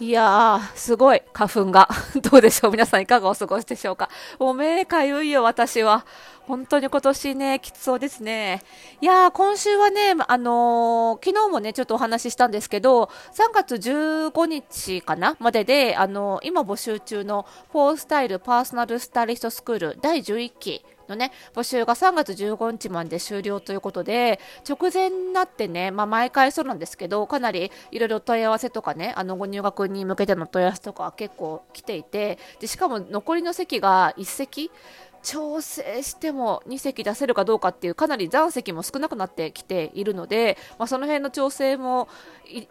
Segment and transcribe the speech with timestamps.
[0.00, 1.86] いやー、すごい、花粉が。
[2.30, 4.08] どうでしょう皆さんいかがお過ごしでしょうか
[4.38, 6.06] もう目かゆいよ、私は。
[6.50, 8.60] 本当に今年ね、きつそうですね。
[9.00, 34.70] いやー、今週はね、あのー、昨日もね、ちょっとお話ししたんですけど、3月15日かなまでで、あのー、今募集中のフォースタイルパーソナルスタイリストスクール第11期のね、募集が3月15日まで終了ということで、直前になってね、まあ、毎回そうなんですけど、かなりいろいろ問い合わせとかね、あの、ご入学に向けての問い合わせとか結構来ていて、で、しかも残りの席が1席、
[35.22, 42.08] 調整しても2席出せるかどうかっていうかなり残席も少なくなってきているので、まあ、その辺の調整も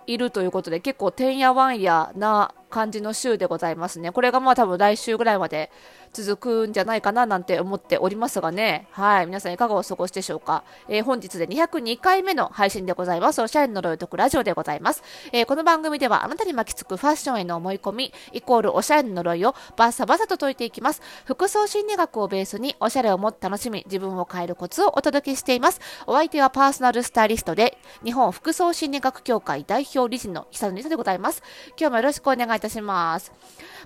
[0.07, 4.11] いるということで結構てんやわんやな感じの週でございますね。
[4.11, 5.71] これがまあ多分来週ぐらいまで
[6.13, 8.87] 続くんじゃないかななんて思っておりますがね。
[8.91, 9.25] はい。
[9.25, 10.63] 皆さんいかがお過ごしでしょうか。
[10.87, 13.41] えー、本日で202回目の配信でございます。
[13.41, 15.03] おしゃれの呪いとくラジオでございます。
[15.31, 21.01] えー、この番組ではあなたに巻きつくファッションへの思い込み、イコールおしゃれの呪いをバッサバサと解いていきます。
[21.25, 25.79] 服装心理学をベースにおしゃれをもっと楽しみ、自分を変えるコツをお届けしています。
[26.07, 31.43] お相手はパーソナルスタイリストで、日本服装心理学協会代表理事の久野里でございます。
[31.79, 33.31] 今日もよろしくお願いいたします。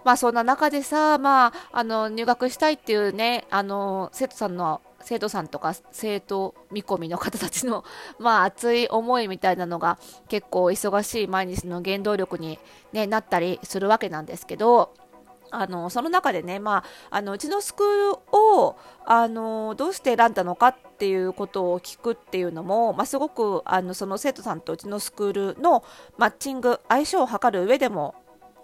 [0.03, 7.83] まあそんな中でさ、まあ、あの、入学したいっていうね、あの、生徒さんの生徒さんとか生徒見込みの方たちの、
[8.19, 9.97] まあ、熱い思いみたいなのが
[10.29, 12.59] 結構忙しい毎日の原動力に、
[12.93, 14.93] ね、なったりするわけなんですけど、
[15.51, 25.83] あのその中でね、まあ、あのうちのスクールをあのどうして選んだのかっていうことを聞くっていうのも、まあ、すごくあのその生徒さんとうちのスクールの
[26.17, 28.15] マッチング相性を図る上でも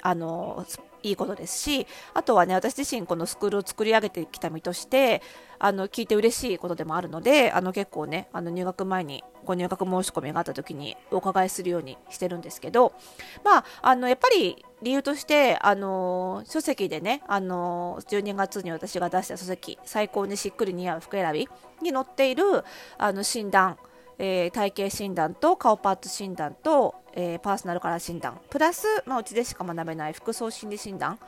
[0.01, 0.65] あの
[1.03, 5.21] いいことですしあとはね私自身このスクールを作り上げてきた身として
[5.57, 12.93] あの聞いて嬉しいことでもあるのであの結構ねあの入学前にご入学申し込みがあった時にお伺いするようにしてるんですけど
[13.43, 21.47] まああのやっぱり理由としてあの書籍でねあの12月に私が出した書籍最高にしっくり似合う服選び
[21.81, 22.63] に載っている
[22.97, 23.77] あの診断
[24.21, 28.39] えー、体型診断と顔パーツ診断と、えー、パーソナルカラー診断。
[28.49, 31.19] プラス、まあ、うちでしか学べない服装心理診断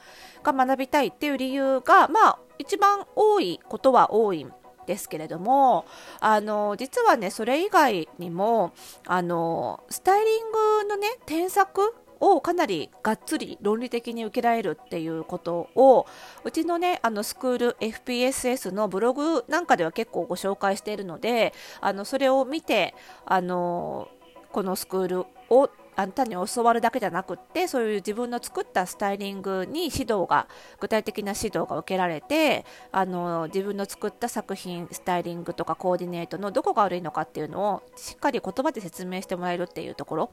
[0.41, 4.53] が学びたいっていう理由が、まあ、一番多いことは多いん
[4.87, 5.85] ですけれども
[6.19, 8.73] あの実はねそれ以外にも
[9.05, 10.51] あのスタイリン
[10.83, 16.07] グのね添削をかなりがっつり論理的に受けられるっていうことを
[16.43, 24.07] うちのねあのスクール FPSS のブログなんかでは結構ご紹介しているのであのそれを見てあの
[24.51, 30.47] このスクールをあ単に教わるだけじゃなくってそういう自分の作ったスタイリングに指導が
[30.79, 40.31] 具体的な指導が受けられてあの自分の作った作品スタイリングとかコーディネートのどこが悪いのかっていうのをしっかり言葉で説明してもらえるっていうところ。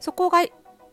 [0.00, 0.44] そこが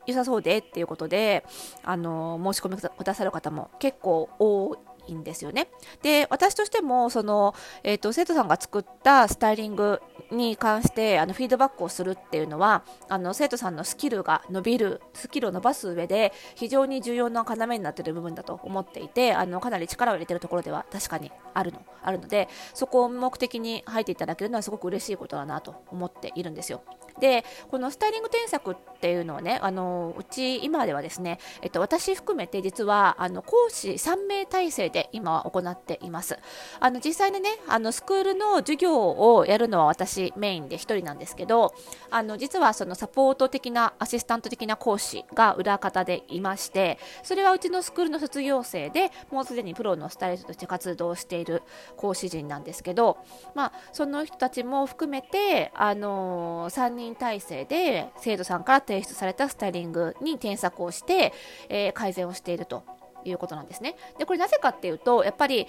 [0.06, 1.46] 良さそうでっていうことで、
[1.84, 4.76] あの申し込みくださる方も結構多
[5.09, 5.70] いんですよね。
[6.02, 7.53] で、私としても、その、
[7.84, 26.81] えっ、ー、と、生徒さんが作ったスタイリングに関して、あの、フィードバックをするっていうのは、あの、生徒さんのスキルが伸びる、スキルを伸ばす上で、非常に重要な要になっている部分だと思っていて、あの、かなり力を入れているところでは確かにあるの、あるので、そこを目的に入っていただけるのはすごく嬉しいことだなと思っているんですよ。
[27.19, 36.38] でこのスタイリング添削っていうのはねあのうち今ではですね、えっと、私含めて実はあの講師3名体制で今は行っています。
[36.79, 41.74] あの実際にねあのスクールの授業をやるのは私メインで1人なんですけど
[42.09, 51.63] あの実はそのサポート的なアシスタント的な講師が裏方でいましてそれはうちのスクールの卒業生でもうすでにプロのスタイリストとして活動している
[51.97, 53.18] 講師陣なんですけど、
[53.56, 61.34] まあ、その人たちも含めてあの3人体制で生徒さんから提出されたスタイリングに添削をして、
[61.70, 62.84] えー、改善をしていると
[63.25, 63.96] いうことなんですね。
[64.18, 65.68] でこれなぜかっていうとやっぱり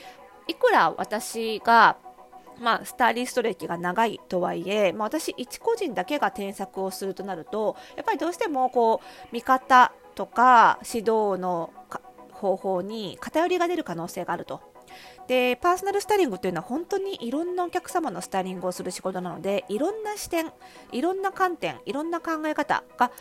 [0.48, 1.96] いくら私が
[2.60, 11.72] まあ、スタイリスト歴が長いとはいえ、まあ、私一個人だけが添削をするとなるとやっぱりどうしてもこう見方とか指導の
[12.32, 14.60] 方法に偏りが出る可能性があると
[15.26, 20.52] でパーソナルスタイリングというのは本当にいろんなお客様のスタイリングをする仕事なのでいろんな視点
[20.92, 23.12] いろんな観点いろんな考え方が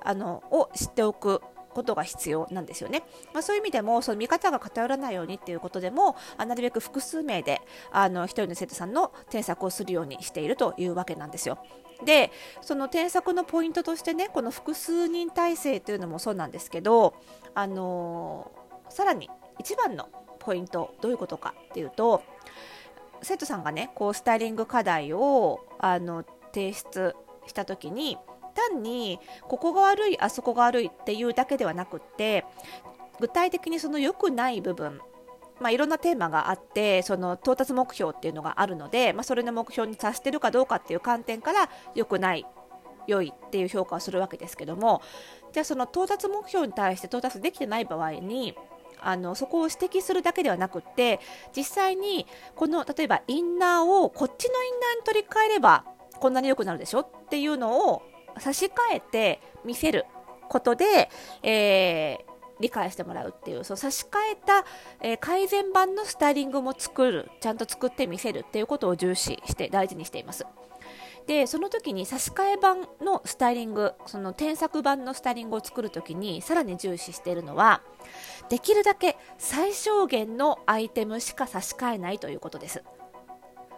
[0.00, 1.42] あのを知っておく
[1.78, 3.04] ことが必要なんですよね。
[3.32, 7.60] まあ、そういう意味でもその見方が偏らないようにっていうことでもあなるべく複数名で
[7.92, 11.58] あの1人の生徒さんの添削をするようにしているというわけなんですよ。
[12.04, 12.30] で
[12.60, 17.14] その添削のポイントとしてねこの複数人体制というのもそうなんですけど
[17.54, 19.28] あのー、さらに
[19.58, 20.08] 一番の
[20.48, 22.22] ポイントどういうことかっていうと
[23.20, 26.24] 生徒さんがねこうスタイリング課題をあの
[26.54, 27.14] 提出
[27.46, 28.16] した時に
[28.54, 32.46] 単にここが悪いあそこが悪いっていうだけではなくって
[33.20, 35.02] 具体的にその良くない部分
[35.60, 42.46] まあ、いろんなテーマがあってその到達目標っていうのがあるので、まあ、それの目標に達してるかどうかっていう観点から良くない
[43.08, 45.02] 良いっていう評価をするわけですけども
[45.52, 48.54] じゃあその到達目標に対して到達できてない場合に
[49.00, 51.20] あのそこを指摘するだけではなくって
[51.56, 55.84] 実際にこの例えばインナーをこっちのインナーに取り替えれば
[56.18, 57.00] こんなに良くなるでしょ？
[57.00, 58.02] っていうのを
[58.38, 60.06] 差し替えて見せる
[60.48, 61.10] ことで、
[61.42, 64.64] えー、理解してもらうっていうそう差し替えた、
[65.00, 70.46] えー、改善版のスタイリングも作るちゃんと作ってみせるっていうことを重視して大事にしています。
[71.28, 77.82] でその時に差し替え版のスタイリングその添削版のスタイリングを作る時にさらに重視しているのは
[78.48, 82.82] できるだけ最小限のアイテムしか差し替えないということです。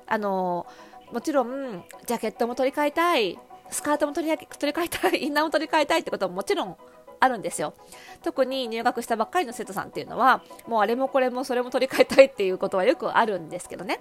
[0.06, 0.64] あの
[1.12, 3.36] もちろんジャケットも取り替えたい
[3.70, 6.76] スカートも取り取り替えたい インナーも取り替えたいってことももちろん
[7.18, 7.74] あるんですよ。
[8.22, 14.00] 特に入学したばっかりの生徒さんっていうのはもうあれもこれもそれも取り替えたいっていうことはよくあるんですけどね。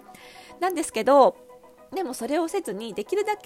[0.60, 1.36] なんですけど
[1.94, 3.44] でもそれをせずにできるだけ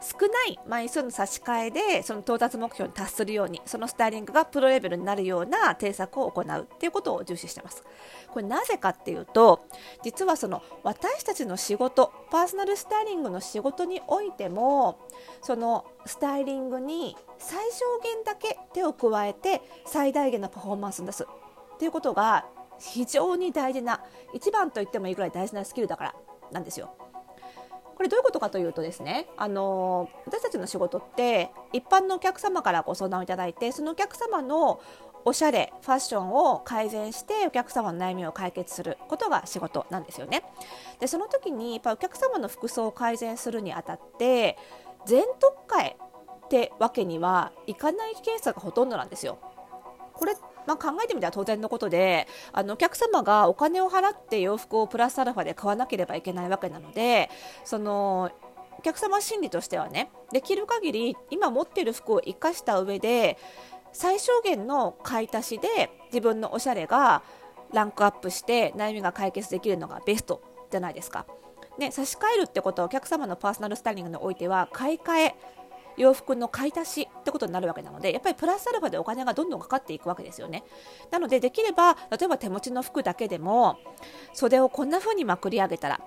[0.00, 7.82] 少ない枚数の差し替えでその到達目標に達するようにそのスタイリングがプロレベルになるような対策を行うっていうことを重視してます
[8.30, 9.66] これなぜかっていうと
[10.04, 14.98] 実はその私たちの仕事パーソナルスタイリングの仕事においても
[15.42, 22.46] そのスタイリングに最小限だけ手を加えて最大限のパフォーマンスを出すっていうことが
[22.78, 24.02] 非常に大事な
[24.34, 26.14] 一番と言ってもいいぐらい大事なスキルだから
[26.52, 26.94] なんですよ。
[28.02, 34.80] これどういうことかというとですねあの私たちの仕事って一般のお客様からご相談をいただいてそのお客様の
[35.24, 40.42] おしゃれファッションを改善してお客様の悩みを解決することが仕事なんですよね。
[40.98, 44.58] でその時にやっぱお客様の服装を改善するにあたって
[45.06, 45.96] 全特化へ
[46.44, 49.38] ってわけにはいかないケースがほとんどなんですよ。
[50.12, 50.34] これ
[50.66, 57.30] まあ、考えてみたら当然のことであのお客様がお金を払って洋服をプラスアルファで買わなければいけないわけなので
[57.64, 58.30] その
[58.78, 63.38] お客様心理としてはねできる限り今持っている服を生かした上で
[63.92, 67.22] 最小限の買い足しで自分のおしゃれが
[67.72, 71.26] ランクアップして悩みが解決できるのがベストじゃないですか。
[71.78, 75.34] ね、差し替えるってことはお客様のパーソナルスタイリングにおいては買い替え
[75.96, 80.64] 洋服の買い足しってことになるわけなのでやっぱりプラスアルファでお金がどんどんかかっていくわけですよね。
[81.10, 83.78] なのでできれば例えば手持ちの服だけでも
[84.32, 86.00] 袖をこんな風にまくり上げたら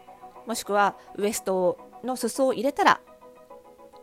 [0.46, 3.02] もしくはウエストの裾を入れたら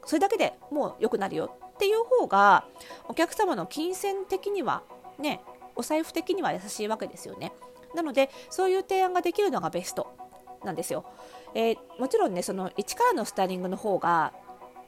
[0.05, 2.64] それだけでもう良くなるよっていう方が
[3.08, 4.82] お客様の金銭的には
[5.19, 5.40] ね
[5.75, 7.52] お財布的には優しいわけですよね。
[7.94, 10.17] なのでそういう提案ができるのがベスト
[10.64, 11.05] なんですよ、
[11.55, 14.32] えー、もちろんねその1からのスタイリングの方が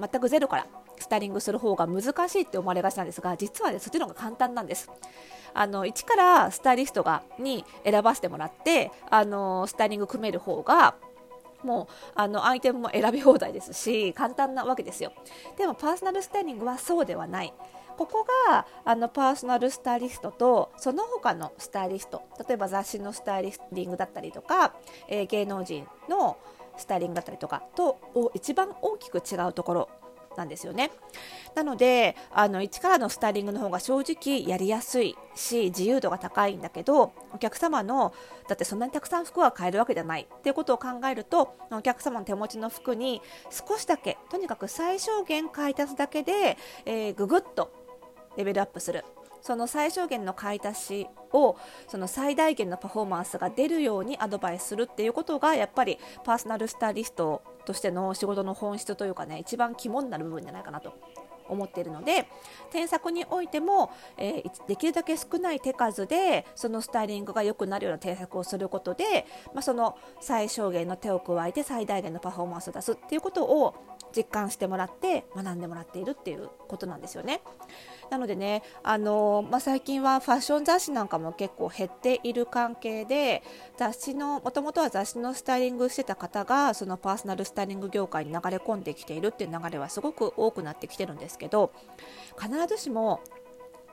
[0.01, 0.67] 全くゼロから
[1.05, 4.91] スタイリングする方が難しいって思われがちなんですが実は、ね、そっちの方が簡単なんです。
[5.53, 10.97] あの一からスタイリストがに選ばせてもらってあのスタイリング組める方が
[11.63, 15.13] もうあのアイテムも選び放題ですし簡単なわけですよ。
[15.59, 17.53] でもパーソナルスタイリングはそうではない。
[17.97, 24.75] ここがあのパーソナルスタイリストとその他のスタイリスト例えば雑誌のスタイリングだったりとか、
[25.09, 26.39] えー、芸能人の
[26.77, 30.04] スタイリングだったりとかと一番大きく違うところ。
[30.37, 30.91] なんですよね。
[31.55, 38.13] なのであの1からのスタイリングの方が正直やりやすいし自由度が高いんだけどお客様の
[38.49, 47.73] だってそんなにたくさん服は買えるわけじゃないっていうことを考えるとお客様の手持ちの服に少しだけとにかく最小限買い足すだけで、えー、ぐぐっと
[48.37, 49.05] レベルアップする
[49.45, 60.95] その最小限の買い足しをその最大限のパフォーマンスが出るようにアドバイスするっていうことがやっぱりパーソナルスタイリストとしての仕事の本質というかね一番肝になる部分じゃないかなと。
[61.49, 62.27] 思っているので
[62.71, 73.75] 添削においても、えー、できるだけ少ない手数でそのスタイリングが良くなるような添削をすることで、まあ、その最小限の手を加えて最大限のパフォーマンスを出すっていうことを
[74.17, 77.41] 実感してもらって学んでもらっているっていうことなんですよね。
[78.11, 83.43] なのでね、あのまあ、最近はファッション雑誌なんかも結構減っている関係で
[83.77, 91.73] 雑誌のもともとは雑誌のスタイリングしてた方がそのパーソナルスタイリング業界に流れ込んできているっていう流れはすごく多くなってきてるんですですけど
[92.41, 93.21] 必ずしも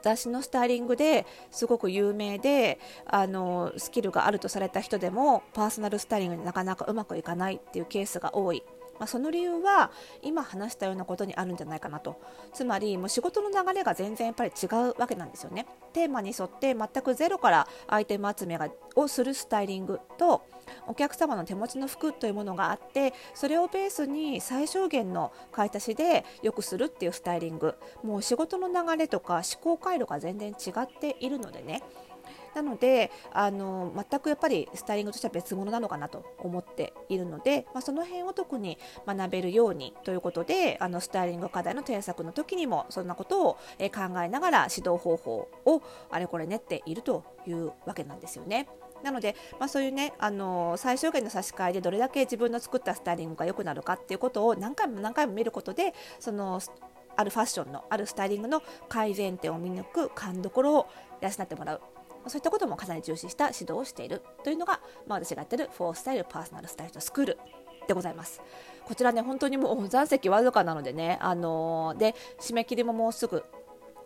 [0.02, 8.64] 雑誌のスタイリングですごく有名であのスキルがあるとされた人でもパーソナルスタイリングになかなかうまくいかないっていうケースが多い。
[9.02, 9.90] まあ、その理由は
[10.22, 12.22] 今話したようなことにあるんじゃないかなと。
[12.54, 15.66] つまりもう仕事の流れが全然やっぱり違うわけなんですよね。
[15.92, 20.44] テーマに沿って全くゼロからアイテム集めがをするスタイリングと
[20.86, 27.74] お客様の手持ちの服というものがあってそれをベースに最小限の買い足しでよくするっていうスタイリング。
[28.04, 31.82] もう仕事の流れとか思考回路が全然違っているのでね。
[32.56, 43.58] なのであの全くやっぱりスタイリングとしては別物なのかなと思っているので、まあ、その辺を特に学べるようにということであのスタイリング課題の添削の時にもそんなことを、
[43.92, 48.68] 考えながら指導方法をあれこれ練っているというわけなんですよね。
[49.04, 56.62] なので、まあ、そういうね、あの最小限の差し替えでどれだけ自分の作ったスタイリングが良くなるかっていうことを何回も何回も見ることでその
[57.16, 60.88] あるファッションのあるスタイリングの改善点を見抜く勘どころを
[61.22, 61.82] 養ってもらう
[62.28, 67.38] そういったこともかなり重視した指導をしているというのが、まあ、私がやってるフォースタイルパーソナルスタイルスクール
[67.88, 68.42] でございます。
[68.86, 73.44] こちらね、本当にもう残席わずかなのでね、あのー、で、締め切りももうすぐ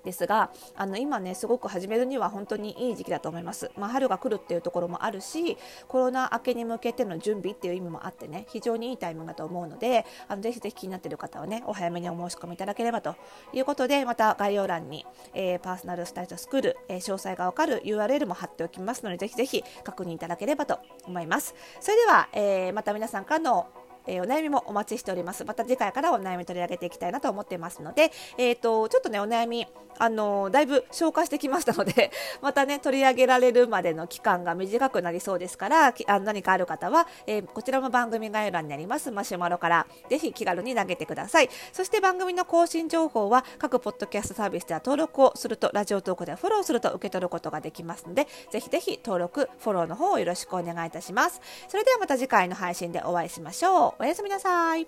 [0.06, 5.58] ですがあの今ねすごく始めるには本当にいい時期だと思います、まあ、春が来るっていうところもあるし
[5.88, 13.16] コロナ明けに向けての準備っていう意味もあってね非常にいいタイミングだと思うのであのぜひぜひ気になっている方はねお早めにお申し込みいただければと
[13.52, 21.56] いうことでまた概要欄に、えー、パーソナルスタイルスクール、えー、詳細がわかる URL も貼っておきますのでぜひぜひ確認いただければと思います。
[21.80, 23.68] それでは、えー、また皆さんからの
[24.08, 25.46] えー、お悩みもお待ちしております。
[25.46, 41.50] また次回からお悩み取り上げていきたいなと思っていますので、えっ、ー、と、ちょっとね、お悩み、あのー、だいぶ消化してきましたので、 またね、取り上げられるまでの期間が短くなりそうですから、あ何かある方は、えこちらの番組概要欄にありますマシュマロから、ぜひ気軽に投げてください。
[41.72, 51.42] そして番組の更新情報は、各ポッドキャストサービスでは登録をすると、ラジオトークではフォローすると受け取ることができますので、ぜひぜひ登録、フォローの方をよろしくお願いいたします。
[51.68, 53.95] それではまた次回の配信でお会いしましょう。
[53.98, 54.88] おやすみなさい。